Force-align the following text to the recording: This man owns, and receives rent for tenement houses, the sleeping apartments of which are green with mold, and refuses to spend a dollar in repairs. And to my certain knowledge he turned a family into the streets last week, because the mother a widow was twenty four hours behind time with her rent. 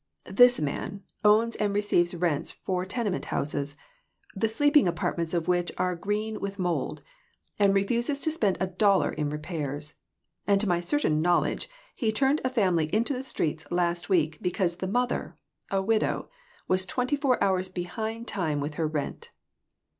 This 0.25 0.59
man 0.59 1.03
owns, 1.23 1.55
and 1.57 1.75
receives 1.75 2.15
rent 2.15 2.55
for 2.65 2.85
tenement 2.87 3.25
houses, 3.25 3.77
the 4.35 4.47
sleeping 4.49 4.87
apartments 4.87 5.35
of 5.35 5.47
which 5.47 5.71
are 5.77 5.95
green 5.95 6.39
with 6.39 6.57
mold, 6.57 7.03
and 7.59 7.75
refuses 7.75 8.19
to 8.21 8.31
spend 8.31 8.57
a 8.59 8.65
dollar 8.65 9.11
in 9.11 9.29
repairs. 9.29 9.93
And 10.47 10.59
to 10.59 10.67
my 10.67 10.79
certain 10.79 11.21
knowledge 11.21 11.69
he 11.93 12.11
turned 12.11 12.41
a 12.43 12.49
family 12.49 12.87
into 12.91 13.13
the 13.13 13.21
streets 13.21 13.63
last 13.69 14.09
week, 14.09 14.39
because 14.41 14.77
the 14.77 14.87
mother 14.87 15.37
a 15.69 15.83
widow 15.83 16.31
was 16.67 16.83
twenty 16.87 17.15
four 17.15 17.37
hours 17.43 17.69
behind 17.69 18.27
time 18.27 18.59
with 18.59 18.73
her 18.81 18.87
rent. 18.87 19.29